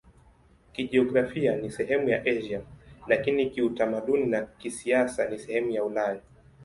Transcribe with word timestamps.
Kijiografia 0.73 1.55
ni 1.55 1.71
sehemu 1.71 2.09
ya 2.09 2.21
Asia, 2.25 2.61
lakini 3.07 3.49
kiutamaduni 3.49 4.25
na 4.25 4.41
kisiasa 4.41 5.29
ni 5.29 5.39
sehemu 5.39 5.71
ya 5.71 5.83
Ulaya. 5.83 6.21